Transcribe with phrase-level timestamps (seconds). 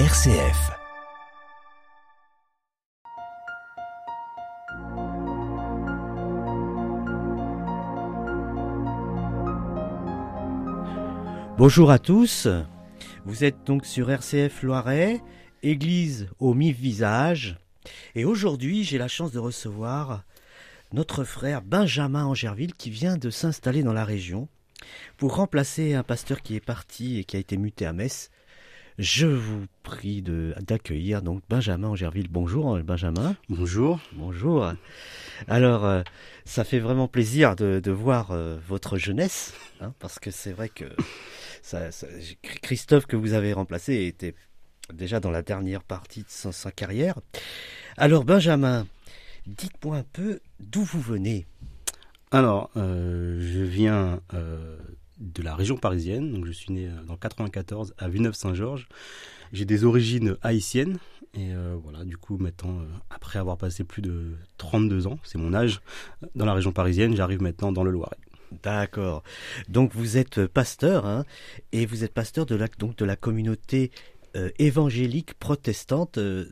[0.00, 0.72] RCF.
[11.56, 12.48] Bonjour à tous.
[13.24, 15.22] Vous êtes donc sur RCF Loiret,
[15.62, 17.60] Église au mi-visage.
[18.16, 20.24] Et aujourd'hui, j'ai la chance de recevoir
[20.92, 24.48] notre frère Benjamin Angerville qui vient de s'installer dans la région
[25.18, 28.32] pour remplacer un pasteur qui est parti et qui a été muté à Metz.
[28.98, 32.28] Je vous prie d'accueillir donc Benjamin Angerville.
[32.30, 33.34] Bonjour Benjamin.
[33.48, 33.98] Bonjour.
[34.12, 34.72] Bonjour.
[35.48, 36.02] Alors, euh,
[36.44, 40.84] ça fait vraiment plaisir de, voir euh, votre jeunesse, hein, parce que c'est vrai que
[41.62, 41.88] ça,
[42.62, 44.36] Christophe que vous avez remplacé était
[44.92, 47.18] déjà dans la dernière partie de sa, carrière.
[47.96, 48.86] Alors Benjamin,
[49.48, 51.46] dites-moi un peu d'où vous venez.
[52.30, 54.20] Alors, euh, je viens
[55.24, 56.32] de la région parisienne.
[56.32, 58.88] Donc, je suis né euh, dans 94 à Villeneuve-Saint-Georges.
[59.52, 60.98] J'ai des origines haïtiennes.
[61.34, 65.38] Et euh, voilà, du coup, maintenant, euh, après avoir passé plus de 32 ans, c'est
[65.38, 65.80] mon âge,
[66.34, 68.16] dans la région parisienne, j'arrive maintenant dans le Loiret.
[68.62, 69.24] D'accord.
[69.68, 71.24] Donc vous êtes pasteur, hein,
[71.72, 73.90] et vous êtes pasteur de la, donc de la communauté
[74.58, 76.48] évangélique protestante de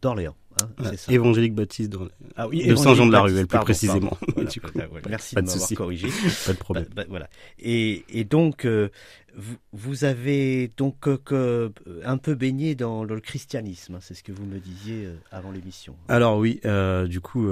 [0.00, 0.36] d'Orléans.
[0.62, 4.16] Hein, évangélique Baptiste dans ah de Saint-Jean de la Ruelle, plus précisément.
[4.36, 6.08] Merci de m'avoir corrigé.
[6.46, 6.86] Pas de problème.
[6.86, 7.28] Bah, bah, voilà.
[7.58, 8.88] Et, et donc, euh,
[9.34, 11.68] vous, vous, avez donc euh,
[12.04, 15.50] un peu baigné dans le christianisme, hein, c'est ce que vous me disiez euh, avant
[15.50, 15.94] l'émission.
[16.08, 16.60] Alors oui,
[17.06, 17.46] du coup,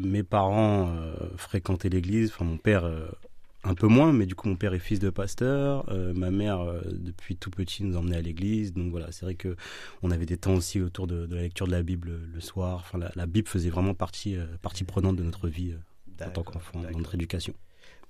[0.00, 0.92] mes parents
[1.36, 2.32] fréquentaient l'église.
[2.34, 2.90] Enfin, mon père
[3.66, 6.60] un peu moins, mais du coup mon père est fils de pasteur, euh, ma mère
[6.60, 9.56] euh, depuis tout petit nous emmenait à l'église, donc voilà c'est vrai que
[10.02, 12.78] on avait des temps aussi autour de, la lecture de la Bible le soir.
[12.80, 15.74] Enfin la, Bible faisait vraiment partie euh, partie prenante de notre vie
[16.24, 17.54] en tant qu'enfant, dans notre éducation.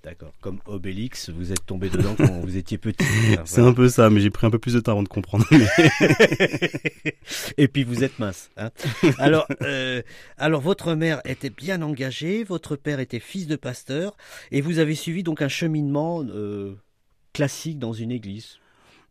[0.03, 0.31] D'accord.
[0.41, 3.05] Comme Obélix, vous êtes tombé dedans quand vous étiez petit.
[3.45, 5.45] C'est un peu ça, mais j'ai pris un peu plus de temps avant de comprendre.
[7.57, 8.49] Et puis vous êtes mince.
[8.57, 8.71] Hein
[9.17, 10.01] alors, euh,
[10.37, 14.15] alors votre mère était bien engagée, votre père était fils de pasteur,
[14.51, 16.75] et vous avez suivi donc un cheminement euh,
[17.33, 18.59] classique dans une église.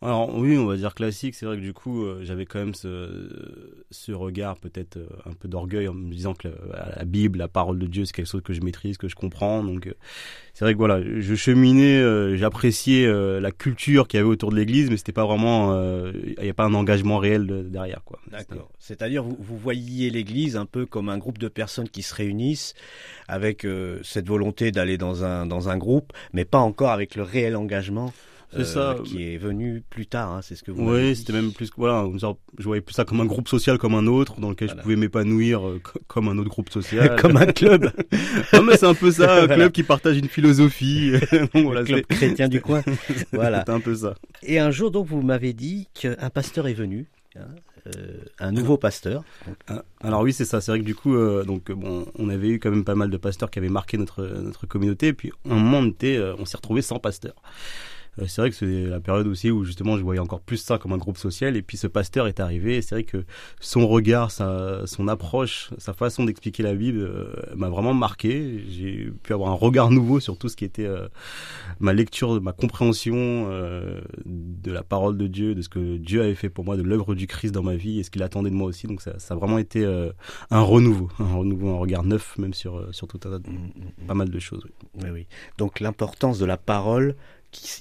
[0.02, 1.34] Alors oui, on va dire classique.
[1.34, 5.48] C'est vrai que du coup, euh, j'avais quand même ce, regard peut-être euh, un peu
[5.48, 8.52] d'orgueil en me disant que la, Bible, la parole de Dieu, c'est quelque chose que
[8.52, 9.64] je maîtrise, que je comprends.
[9.64, 9.94] Donc euh,
[10.52, 13.06] c'est vrai que voilà, je cheminais, j'appréciais
[13.40, 15.76] la culture qu'il y avait autour de l'Église, mais c'était pas vraiment,
[16.12, 18.18] il n'y a pas un engagement réel derrière quoi.
[18.30, 18.70] D'accord.
[18.78, 22.74] C'est-à-dire vous, vous voyiez l'Église un peu comme un groupe de personnes qui se réunissent
[23.28, 23.66] avec
[24.02, 28.14] cette volonté d'aller dans un dans un groupe, mais pas encore avec le réel engagement
[28.52, 28.90] c'est ça.
[28.90, 31.70] Euh, qui est venu plus tard, hein, c'est ce que vous Oui, c'était même plus
[31.76, 32.06] voilà,
[32.58, 34.96] je voyais plus ça comme un groupe social comme un autre dans lequel je pouvais
[34.96, 37.90] m'épanouir euh, comme un autre groupe social, comme un club.
[38.52, 41.12] non mais c'est un peu ça, un club qui partage une philosophie.
[41.54, 42.82] voilà, le club chrétien du coin.
[43.32, 43.64] Voilà.
[43.66, 44.14] c'est un peu ça.
[44.42, 47.06] Et un jour donc vous m'avez dit qu'un pasteur est venu.
[47.36, 47.48] Hein,
[47.88, 49.22] euh, un nouveau pasteur.
[50.00, 50.60] Alors oui, c'est ça.
[50.60, 51.14] C'est vrai que du coup,
[51.44, 54.24] donc bon, on avait eu quand même pas mal de pasteurs qui avaient marqué notre
[54.24, 55.08] notre communauté.
[55.08, 55.94] Et puis un moment, on,
[56.38, 57.34] on s'est retrouvé sans pasteur.
[58.20, 60.78] Euh, c'est vrai que c'est la période aussi où justement je voyais encore plus ça
[60.78, 61.56] comme un groupe social.
[61.56, 62.82] Et puis ce pasteur est arrivé.
[62.82, 63.24] C'est vrai que
[63.60, 68.64] son regard, sa, son approche, sa façon d'expliquer la Bible euh, m'a vraiment marqué.
[68.68, 71.08] J'ai pu avoir un regard nouveau sur tout ce qui était euh,
[71.80, 73.16] ma lecture, ma compréhension
[74.24, 77.14] de la parole de Dieu, de ce que Dieu avait fait pour moi, de l'œuvre
[77.14, 78.86] du Christ dans ma vie et ce qu'il attendait de moi aussi.
[78.86, 79.84] Donc ça, ça a vraiment été
[80.50, 83.52] un renouveau, un renouveau, un regard neuf même sur, sur tout un tas de, mm,
[83.52, 84.06] mm, mm.
[84.06, 84.66] pas mal de choses.
[84.94, 85.10] Oui.
[85.12, 85.26] oui.
[85.58, 87.14] Donc l'importance de la parole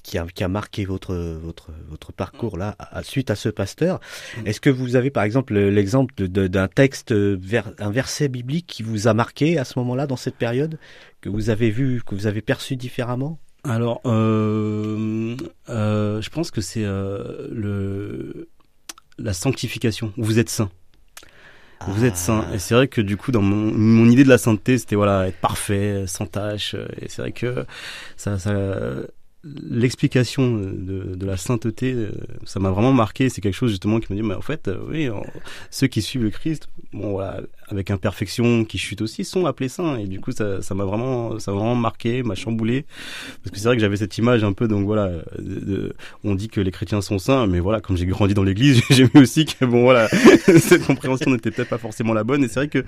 [0.04, 4.00] qui, a, qui, a, marqué votre, votre, votre parcours là, suite à ce pasteur.
[4.38, 4.48] Mm.
[4.48, 9.14] Est-ce que vous avez par exemple l'exemple d'un texte, un verset biblique qui vous a
[9.14, 10.80] marqué à ce moment-là, dans cette période,
[11.22, 13.40] que vous avez vu, que vous avez perçu différemment?
[13.66, 15.36] Alors, euh,
[15.70, 18.48] euh, je pense que c'est euh, le
[19.18, 20.14] la sanctification.
[20.18, 20.70] Vous êtes saint.
[21.88, 22.46] Vous êtes saint.
[22.54, 25.28] Et c'est vrai que du coup, dans mon, mon idée de la sainteté, c'était voilà
[25.28, 26.76] être parfait, sans tâche.
[27.02, 27.66] Et c'est vrai que
[28.18, 28.54] ça, ça
[29.46, 32.12] l'explication de, de, la sainteté, euh,
[32.46, 33.30] ça m'a vraiment marqué.
[33.30, 35.08] C'est quelque chose justement qui me dit, mais en fait, euh, oui,
[35.70, 39.98] ceux qui suivent le Christ, bon voilà, avec imperfection, qui chutent aussi, sont appelés saints.
[39.98, 42.86] Et du coup, ça, m'a vraiment, ça m'a vraiment marqué, m'a chamboulé,
[43.44, 45.12] parce que c'est vrai que j'avais cette image un peu, donc voilà,
[46.24, 49.06] on dit que les chrétiens sont saints, mais voilà, comme j'ai grandi dans l'Église, j'ai
[49.06, 50.08] vu aussi que bon voilà,
[50.60, 52.44] cette compréhension n'était peut-être pas forcément la bonne.
[52.44, 52.84] Et c'est vrai que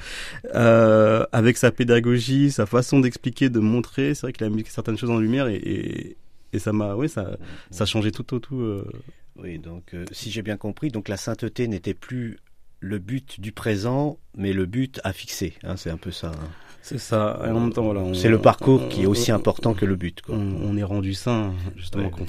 [0.55, 4.97] euh, avec sa pédagogie, sa façon d'expliquer, de montrer, c'est vrai qu'il a mis certaines
[4.97, 6.17] choses en lumière et, et
[6.53, 7.37] et ça m'a, oui, ça,
[7.71, 8.59] ça a changé tout au tout.
[8.59, 8.89] Euh.
[9.37, 12.39] Oui, donc euh, si j'ai bien compris, donc la sainteté n'était plus
[12.79, 15.53] le but du présent, mais le but à fixer.
[15.63, 16.29] Hein, c'est un peu ça.
[16.29, 16.49] Hein.
[16.81, 17.41] C'est ça.
[17.43, 18.01] Et en même temps, voilà.
[18.13, 20.21] C'est le parcours qui est aussi important que le but.
[20.21, 20.35] Quoi.
[20.35, 22.25] On, est rendu saint justement quand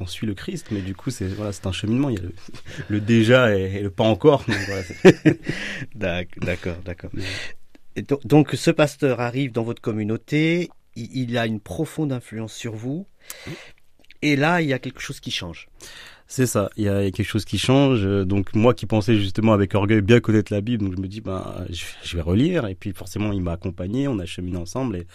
[0.00, 2.10] on, suit le Christ, mais du coup, c'est voilà, c'est un cheminement.
[2.10, 2.22] Il y a
[2.88, 4.44] le, déjà et, le pas encore.
[5.94, 7.10] d'accord, d'accord.
[8.24, 10.70] Donc, ce pasteur arrive dans votre communauté.
[10.96, 13.06] Il a une profonde influence sur vous.
[14.22, 15.68] Et là, il y a quelque chose qui change.
[16.26, 18.04] C'est ça, il y, a quelque chose qui change.
[18.24, 21.20] Donc moi qui pensais justement avec orgueil bien connaître la Bible, donc je me dis
[21.20, 25.06] ben je vais relire et puis forcément il m'a accompagné, on a cheminé ensemble et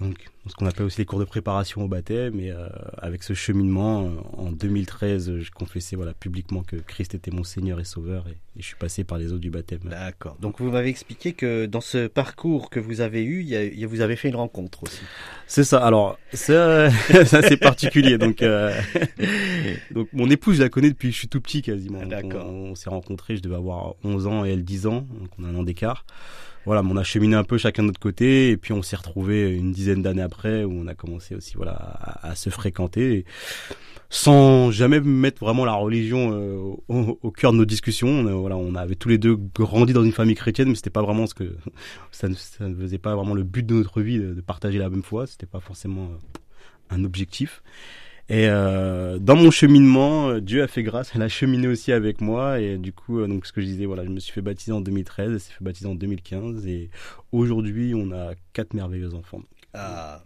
[0.00, 0.16] donc
[0.48, 2.40] ce qu'on appelle aussi les cours de préparation au baptême.
[2.40, 2.68] Et euh,
[2.98, 7.78] avec ce cheminement, euh, en 2013, je confessais voilà publiquement que Christ était mon Seigneur
[7.78, 9.80] et Sauveur, et, je suis passé par les eaux du baptême.
[9.84, 10.36] D'accord.
[10.40, 14.14] Donc vous m'avez expliqué que dans ce parcours que vous avez eu, y vous avez
[14.14, 15.00] fait une rencontre aussi.
[15.46, 15.82] C'est ça.
[15.84, 16.54] Alors c'est
[17.34, 18.18] assez particulier.
[18.18, 18.78] donc euh,
[19.90, 22.04] donc mon épouse, je la connais depuis que je suis tout petit quasiment.
[22.04, 22.46] D'accord.
[22.46, 25.44] On, on s'est rencontrés, je devais avoir 11 ans et elle 10 ans, donc on
[25.44, 26.04] a un an d'écart
[26.64, 29.50] voilà, on a cheminé un peu chacun de notre côté et puis on s'est retrouvé
[29.50, 30.31] une dizaine d'années après
[30.64, 31.72] où on a commencé aussi voilà
[32.22, 33.24] à, se fréquenter
[34.10, 38.08] sans jamais mettre vraiment la religion euh, au, cœur de nos discussions.
[38.08, 41.00] On, voilà, on avait tous les deux grandi dans une famille chrétienne, mais c'était pas
[41.00, 41.56] vraiment ce que
[42.10, 45.02] ça ne, faisait pas vraiment le but de notre vie de, de partager la même
[45.02, 45.26] foi.
[45.26, 46.10] C'était pas forcément
[46.90, 47.62] un objectif.
[48.28, 52.20] Et euh, dans mon cheminement, euh, Dieu a fait grâce, elle a cheminé aussi avec
[52.20, 52.60] moi.
[52.60, 54.72] Et du coup, euh, donc ce que je disais, voilà, je me suis fait baptiser
[54.72, 56.66] en 2013, elle s'est fait baptiser en 2015.
[56.66, 56.90] Et
[57.32, 59.42] aujourd'hui, on a quatre merveilleux enfants.
[59.74, 60.22] Ah,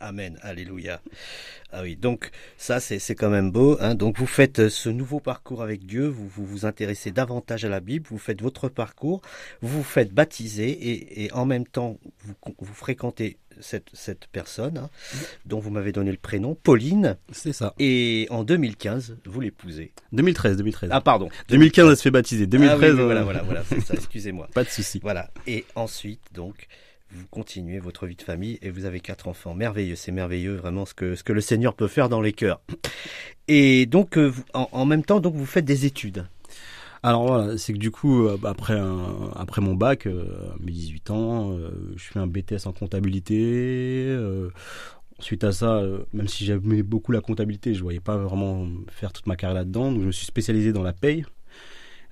[0.00, 1.00] amen, alléluia.
[1.72, 3.76] Ah oui, donc ça c'est quand même beau.
[3.80, 3.94] Hein.
[3.94, 7.80] Donc vous faites ce nouveau parcours avec Dieu, vous, vous, vous intéressez davantage à la
[7.80, 9.20] Bible, vous faites votre parcours,
[9.60, 14.78] vous vous faites baptiser et, et en même temps vous, vous fréquentez cette, cette personne,
[14.78, 14.90] hein,
[15.44, 17.16] dont vous m'avez donné le prénom, Pauline.
[17.32, 17.74] C'est ça.
[17.78, 19.92] Et en 2015, vous l'épousez.
[20.12, 20.90] 2013, 2013.
[20.92, 21.28] Ah, pardon.
[21.48, 22.46] 2015, elle se fait baptiser.
[22.46, 22.96] 2013.
[22.98, 24.48] Ah voilà, voilà, voilà, c'est ça, excusez-moi.
[24.54, 25.00] Pas de souci.
[25.02, 25.30] Voilà.
[25.46, 26.66] Et ensuite, donc,
[27.10, 29.54] vous continuez votre vie de famille et vous avez quatre enfants.
[29.54, 32.60] Merveilleux, c'est merveilleux vraiment ce que, le Seigneur peut faire dans les cœurs.
[33.48, 36.26] Et donc, euh, en, même temps, donc, vous faites des études.
[37.02, 38.80] Alors voilà, c'est que du coup, euh, après,
[39.36, 44.16] après mon bac, euh, mes 18 ans, euh, je fais un BTS en comptabilité.
[45.18, 45.82] Suite à ça,
[46.12, 49.92] même si j'aimais beaucoup la comptabilité, je voyais pas vraiment faire toute ma carrière là-dedans.
[49.92, 51.24] Donc je me suis spécialisé dans la paye.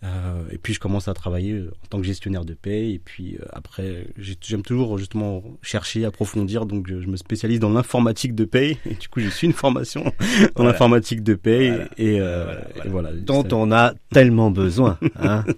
[0.04, 2.94] Euh, et puis je commence à travailler euh, en tant que gestionnaire de paye.
[2.94, 6.66] Et puis euh, après, j'aime toujours justement chercher, approfondir.
[6.66, 8.78] Donc je, me spécialise dans l'informatique de paye.
[8.86, 10.12] Et du coup, je suis une formation
[10.56, 11.72] dans l'informatique de paye.
[11.96, 12.20] Et,
[12.86, 14.98] voilà, Dont on a tellement besoin.
[15.20, 15.44] Hein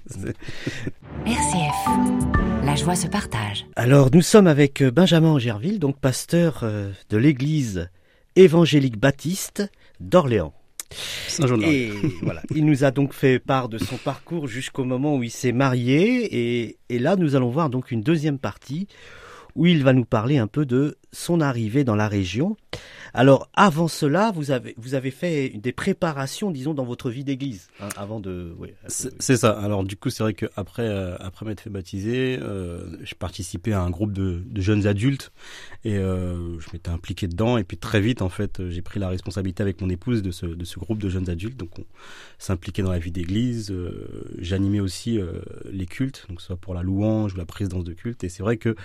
[1.26, 2.64] RCF.
[2.64, 3.66] La joie se partage.
[3.74, 6.64] Alors nous sommes avec Benjamin Angerville, donc pasteur
[7.08, 7.88] de l'église
[8.36, 9.68] évangélique baptiste
[9.98, 10.52] d'Orléans.
[11.62, 11.90] Et
[12.22, 15.52] voilà, il nous a donc fait part de son parcours jusqu'au moment où il s'est
[15.52, 16.64] marié.
[16.64, 18.86] Et, et, là, nous allons voir donc une deuxième partie
[19.56, 22.56] où il va nous parler un peu de son arrivée dans la région.
[23.14, 27.68] Alors, avant cela, vous avez, vous avez fait des préparations, disons, dans votre vie d'église,
[27.80, 28.54] hein, avant de.
[28.88, 29.50] c'est ça.
[29.50, 33.80] Alors, du coup, c'est vrai qu'après euh, après m'être fait baptiser, euh, je participais à
[33.80, 35.32] un groupe de, de jeunes adultes
[35.84, 37.56] et euh, je m'étais impliqué dedans.
[37.56, 40.44] Et puis, très vite, en fait, j'ai pris la responsabilité avec mon épouse de ce,
[40.44, 41.56] de ce groupe de jeunes adultes.
[41.56, 41.84] Donc, on
[42.38, 43.70] s'impliquait dans la vie d'église.
[43.70, 47.92] Euh, j'animais aussi euh, les cultes, donc soit pour la louange ou la présidence de
[47.92, 48.24] culte.
[48.24, 48.76] Et c'est vrai que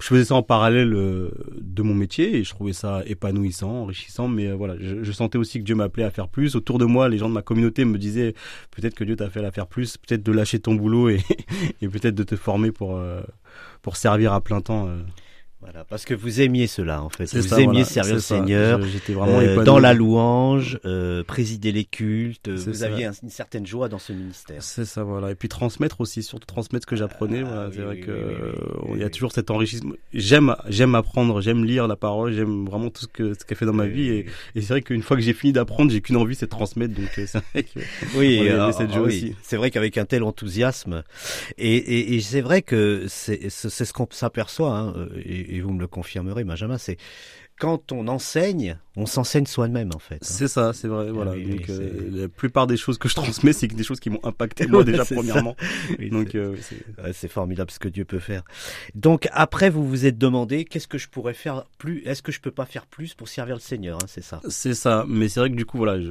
[0.00, 1.30] je faisais ça en parallèle euh,
[1.60, 4.28] de mon métier et je trouvais ça épanouissant, enrichissant.
[4.28, 6.56] Mais euh, voilà, je, sentais aussi que Dieu m'appelait à faire plus.
[6.56, 8.34] Autour de moi, les gens de ma communauté me disaient
[8.70, 11.20] peut-être que Dieu t'a fait à faire plus, peut-être de lâcher ton boulot et,
[11.82, 13.20] et peut-être de te former pour euh,
[13.82, 14.88] pour servir à plein temps.
[15.62, 17.36] Voilà, parce que vous aimiez cela en fait.
[17.36, 18.80] Vous aimiez servir le Seigneur.
[18.82, 22.48] J'étais vraiment euh, dans la louange, euh, présider les cultes.
[22.48, 24.62] Vous aviez une certaine joie dans ce ministère.
[24.62, 25.30] C'est ça, voilà.
[25.30, 27.42] Et puis transmettre aussi, surtout transmettre ce que j'apprenais.
[27.42, 27.64] voilà.
[27.64, 28.54] Ah, c'est vrai que
[28.94, 29.92] il y a toujours cet enrichissement.
[30.14, 33.66] J'aime, j'aime apprendre, j'aime lire la parole, j'aime vraiment tout ce que ce qu'elle fait
[33.66, 34.08] dans ma vie.
[34.08, 36.50] Et, et c'est vrai qu'une fois que j'ai fini d'apprendre, j'ai qu'une envie, c'est de
[36.50, 36.94] transmettre.
[36.94, 37.80] Donc euh, c'est vrai que
[38.16, 38.70] oui, ah,
[39.02, 39.34] oui.
[39.42, 41.02] c'est vrai qu'avec un tel enthousiasme,
[41.58, 44.74] et, et, et c'est vrai que c'est c'est ce qu'on s'aperçoit.
[44.74, 44.94] Hein,
[45.26, 46.96] et, et vous me le confirmerez, Benjamin, c'est
[47.58, 50.16] quand on enseigne, on s'enseigne soi-même en fait.
[50.16, 50.18] Hein.
[50.20, 51.10] C'est ça, c'est vrai.
[51.10, 51.32] Voilà.
[51.34, 54.20] Ah donc euh, la plupart des choses que je transmets, c'est des choses qui m'ont
[54.24, 55.56] impacté moi déjà premièrement.
[56.10, 56.56] donc euh,
[57.12, 58.42] c'est formidable ce que Dieu peut faire.
[58.94, 62.40] Donc après, vous vous êtes demandé qu'est-ce que je pourrais faire plus Est-ce que je
[62.40, 64.40] peux pas faire plus pour servir le Seigneur hein, C'est ça.
[64.48, 65.04] C'est ça.
[65.08, 66.10] Mais c'est vrai que du coup, voilà, je...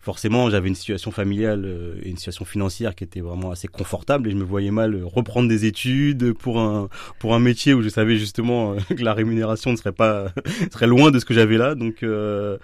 [0.00, 4.28] forcément, j'avais une situation familiale euh, et une situation financière qui était vraiment assez confortable
[4.28, 6.88] et je me voyais mal reprendre des études pour un
[7.18, 10.32] pour un métier où je savais justement que la rémunération ne serait pas
[10.70, 11.74] très loin de ce que j'avais là.
[11.74, 12.58] Donc euh,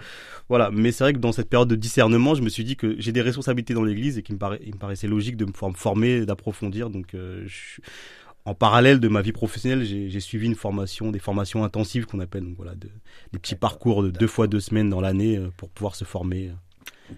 [0.49, 0.71] voilà.
[0.71, 3.11] Mais c'est vrai que dans cette période de discernement, je me suis dit que j'ai
[3.11, 6.25] des responsabilités dans l'Église et qu'il me, paraît, il me paraissait logique de me former,
[6.25, 6.89] d'approfondir.
[6.89, 7.81] Donc euh, je
[8.45, 12.45] en parallèle de ma vie professionnelle, j'ai suivi une formation, des formations intensives qu'on appelle,
[12.45, 12.89] donc voilà, de,
[13.33, 16.53] des petits parcours de deux fois deux semaines dans l'année pour pouvoir se former.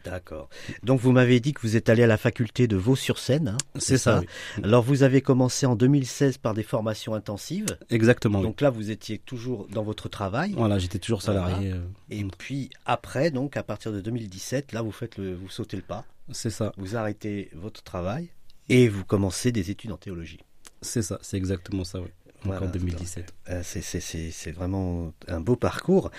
[0.04, 0.50] D'accord.
[0.84, 3.50] Donc vous m'avez dit que vous êtes allé à la faculté de Vaux-sur-Seine.
[3.50, 4.22] Hein, c'est ça.
[4.64, 7.78] Alors vous avez commencé en 2016 par des formations intensives.
[7.90, 8.42] Exactement.
[8.42, 10.54] Donc là vous étiez toujours dans votre travail.
[10.56, 11.72] Voilà, j'étais toujours salarié.
[11.72, 15.78] Euh, Et puis après, donc à partir de 2017, là vous faites le, vous sautez
[15.78, 16.06] le pas.
[16.32, 16.72] C'est ça.
[16.78, 18.30] Vous arrêtez votre travail
[18.70, 20.40] et vous commencez des études en théologie.
[20.82, 22.10] C'est ça, c'est exactement ça, oui
[22.48, 23.34] en 2017.
[23.50, 26.12] Euh, c'est vraiment un beau parcours.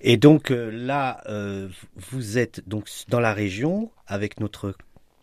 [0.00, 4.74] Et donc euh, là, euh, vous êtes donc dans la région avec notre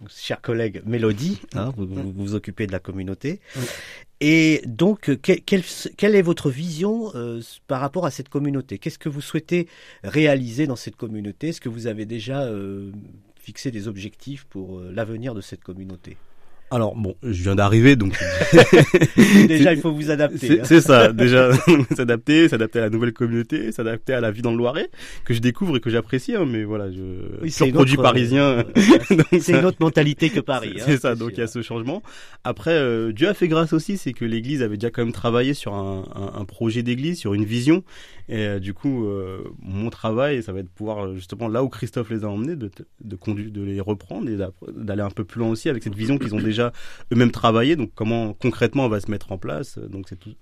[0.08, 3.42] chère collègue Mélodie, hein, vous, vous, occupez de la communauté.
[4.22, 7.12] Et donc, quelle, est votre vision
[7.68, 8.78] par rapport à cette communauté?
[8.78, 9.68] Qu'est-ce que vous souhaitez
[10.06, 11.50] réaliser dans cette communauté?
[11.50, 12.50] Est-ce que vous avez déjà
[13.36, 16.16] fixé des objectifs pour l'avenir de cette communauté?
[16.72, 18.18] Alors bon, je viens d'arriver, donc
[19.48, 20.62] déjà il faut vous adapter.
[20.64, 20.82] C'est hein.
[20.82, 21.52] ça, déjà
[21.96, 24.90] s'adapter, s'adapter à la nouvelle communauté, s'adapter à la vie dans le Loiret
[25.26, 26.36] que je découvre et que j'apprécie.
[26.36, 27.02] Hein, mais voilà, je
[27.42, 28.44] oui, un produit parisien.
[28.44, 28.64] Euh,
[29.40, 30.76] c'est une autre mentalité que Paris.
[30.78, 32.04] C'est hein, ça, donc il y a ce changement.
[32.44, 35.56] Après, euh, Dieu a fait grâce aussi, c'est que l'Église avait déjà quand même travaillé
[35.56, 37.84] sur un, un, un projet d'Église, sur une vision,
[38.30, 39.08] et euh, du coup,
[39.60, 42.70] mon travail, ça va être pouvoir justement là où Christophe les a emmenés, de,
[43.04, 44.38] de conduire, de les reprendre et
[44.72, 46.72] d'aller un peu plus loin aussi avec cette vision qu'ils ont déjà
[47.12, 47.76] eux-mêmes travailler.
[47.76, 49.80] Donc comment concrètement on va se mettre en place.
[49.80, 50.36] Donc c'est tout.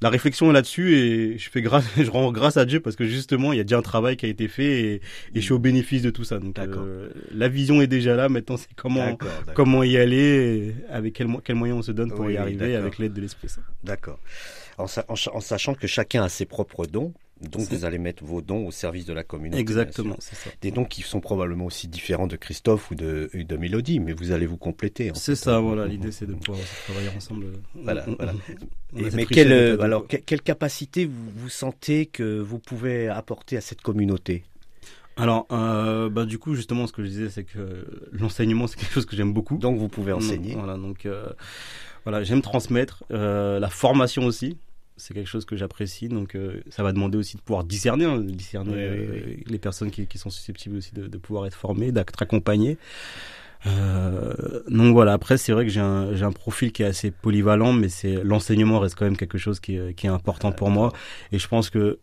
[0.00, 3.04] La réflexion est là-dessus et je fais grâce, je rends grâce à Dieu parce que
[3.04, 5.00] justement il y a déjà un travail qui a été fait et,
[5.34, 6.38] je suis au bénéfice de tout ça.
[6.38, 8.28] Donc euh, la vision est déjà là.
[8.28, 9.16] Maintenant c'est comment
[9.54, 13.14] comment y aller, avec quels quel moyens on se donne pour y arriver avec l'aide
[13.14, 13.62] de l'Esprit Saint.
[13.82, 14.20] D'accord.
[14.78, 18.70] En, sachant que chacun a ses propres dons, donc vous allez mettre vos dons au
[18.70, 19.60] service de la communauté.
[19.60, 20.50] Exactement, c'est ça.
[20.60, 24.32] Des dons qui sont probablement aussi différents de Christophe ou de, de Mélodie, mais vous
[24.32, 25.12] allez vous compléter.
[25.14, 25.86] C'est ça, voilà.
[25.86, 27.46] L'idée, c'est de pouvoir travailler ensemble.
[27.74, 28.32] Voilà, voilà.
[28.92, 34.44] mais quelle, alors, quelle capacité vous, vous sentez que vous pouvez apporter à cette communauté?
[35.18, 38.92] Alors, euh, bah, du coup, justement, ce que je disais, c'est que l'enseignement, c'est quelque
[38.92, 39.58] chose que j'aime beaucoup.
[39.58, 40.54] Donc, vous pouvez enseigner.
[40.54, 41.28] Voilà, donc, euh,
[42.04, 43.02] voilà, j'aime transmettre.
[43.10, 44.56] Euh, la formation aussi
[44.98, 46.08] c'est quelque chose que j'apprécie.
[46.08, 50.06] Donc, euh, ça va demander aussi de pouvoir discerner, hein, discerner euh, les personnes qui,
[50.18, 52.76] sont susceptibles aussi de, pouvoir être formées, d'être accompagnées.
[53.66, 54.34] Euh,
[54.68, 55.12] donc voilà.
[55.12, 58.22] Après, c'est vrai que j'ai un, j'ai un profil qui est assez polyvalent, mais c'est
[58.22, 60.92] l'enseignement reste quand même quelque chose qui est, qui est important pour moi.
[61.32, 61.98] Et je pense que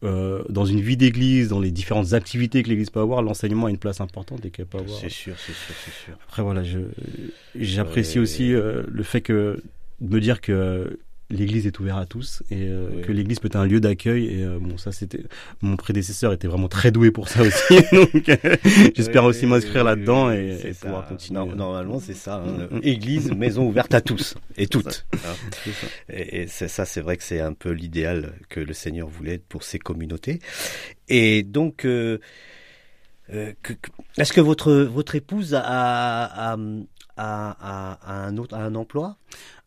[0.49, 3.77] dans une vie d'église, dans les différentes activités que l'église peut avoir, l'enseignement a une
[3.77, 4.99] place importante et qu'elle peut avoir.
[4.99, 6.17] C'est sûr, c'est sûr, c'est sûr.
[6.27, 6.79] Après voilà, je,
[7.55, 9.61] j'apprécie aussi le fait que
[10.01, 13.55] de me dire que l'église est ouverte à tous et euh, que l'église peut être
[13.55, 15.23] un lieu d'accueil et euh, bon ça c'était
[15.61, 18.55] mon prédécesseur était vraiment très doué pour ça aussi donc euh,
[18.95, 22.67] j'espère aussi m'inscrire là-dedans et, pouvoir continuer normalement c'est ça hein.
[22.83, 25.33] église maison ouverte à tous et toutes hein.
[26.09, 29.63] et, c'est ça c'est vrai que c'est un peu l'idéal que le Seigneur voulait pour
[29.63, 30.39] ses communautés.
[31.07, 32.27] Et donc est-ce
[34.33, 36.57] que votre votre épouse a, a,
[37.17, 39.17] a, a un autre a un emploi?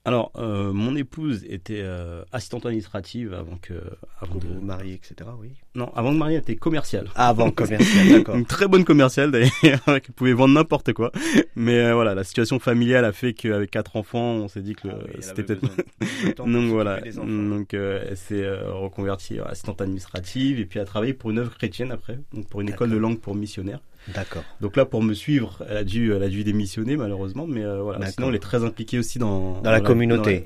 [0.09, 3.75] Alors, euh, mon épouse était euh, assistante administrative avant que.
[4.23, 5.29] Avant de vous marier, etc.
[5.39, 5.51] Oui.
[5.75, 7.09] Non, avant de marier, elle était commerciale.
[7.15, 8.35] Ah, avant commerciale, d'accord.
[8.35, 11.13] Une très bonne commerciale d'ailleurs, qui pouvait vendre n'importe quoi.
[11.57, 14.89] Mais euh, voilà, la situation familiale a fait qu'avec quatre enfants, on s'est dit que
[14.89, 15.69] ah c'était peut-être.
[16.47, 21.55] donc voilà, donc elle s'est reconvertie assistante administrative et puis a travaillé pour une œuvre
[21.55, 23.81] chrétienne après, donc pour une école de langue pour missionnaires.
[24.15, 24.45] D'accord.
[24.61, 27.83] Donc là, pour me suivre, elle a dû, elle a dû démissionner malheureusement, mais euh,
[27.83, 28.07] voilà.
[28.11, 30.45] Sinon, elle est très impliquée aussi dans, dans, la, communauté.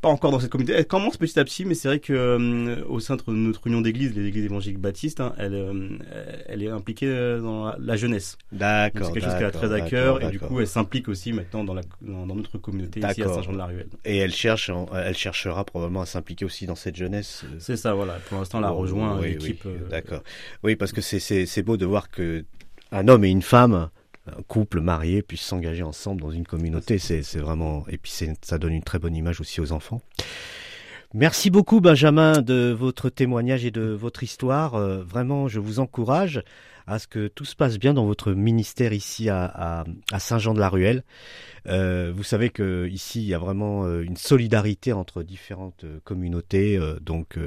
[0.00, 0.76] pas encore dans cette communauté.
[0.78, 3.80] Elle commence petit à petit, mais c'est vrai que euh, au sein de notre union
[3.80, 5.88] d'églises, les églises évangéliques baptistes, hein, elle, euh,
[6.46, 8.36] elle est impliquée dans la, jeunesse.
[8.52, 9.06] D'accord.
[9.06, 11.64] C'est quelque chose qu'elle a très à cœur et du coup, elle s'implique aussi maintenant
[11.64, 13.88] dans, la, dans, notre communauté ici à Saint-Jean-de-la-Ruelle.
[14.04, 17.44] Et elle cherche, elle cherchera probablement à s'impliquer aussi dans cette jeunesse.
[17.58, 18.18] C'est ça, voilà.
[18.28, 19.66] Pour l'instant, elle a oh, rejoint l'équipe.
[19.88, 20.22] D'accord.
[20.62, 22.44] Oui, parce que c'est beau de voir que
[22.92, 23.90] un homme et une femme,
[24.26, 26.98] un couple marié, puissent s'engager ensemble dans une communauté.
[26.98, 30.00] C'est vraiment et puis ça donne une très bonne image aussi aux enfants.
[31.12, 34.76] Merci beaucoup Benjamin de votre témoignage et de votre histoire.
[34.76, 36.40] Euh, vraiment, je vous encourage
[36.86, 39.84] à ce que tout se passe bien dans votre ministère ici à,
[40.16, 41.02] Saint-Jean-de-la-Ruelle.
[41.66, 46.78] Euh, vous savez que ici il y a vraiment euh, une solidarité entre différentes communautés,
[47.00, 47.38] donc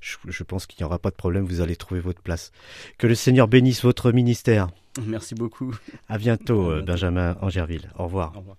[0.00, 1.44] je, je, pense qu'il n'y aura pas de problème.
[1.44, 2.50] Vous allez trouver votre place.
[2.98, 4.68] Que le Seigneur bénisse votre ministère.
[5.06, 5.74] Merci beaucoup.
[6.08, 7.90] À bientôt, Benjamin Angerville.
[7.98, 8.32] Au revoir.
[8.34, 8.56] Au revoir.